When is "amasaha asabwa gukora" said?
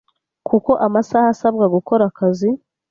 0.87-2.03